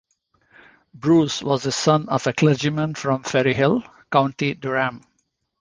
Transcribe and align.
Bruce 0.95 1.43
was 1.43 1.61
the 1.61 1.71
son 1.71 2.09
of 2.09 2.25
a 2.25 2.33
clergyman 2.33 2.95
from 2.95 3.21
Ferryhill, 3.21 3.83
County 4.11 4.55
Durham. 4.55 5.03